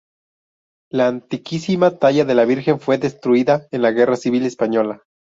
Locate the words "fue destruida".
2.79-3.67